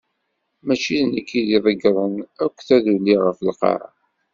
Mačči 0.65 0.97
d 1.07 1.07
nekk 1.07 1.29
i 1.39 1.41
iḍeggren 1.55 2.15
akk 2.43 2.57
taduli 2.67 3.15
ɣef 3.25 3.37
lqaɛa. 3.49 3.89